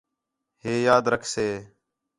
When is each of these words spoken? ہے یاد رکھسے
ہے 0.63 0.73
یاد 0.87 1.03
رکھسے 1.13 1.47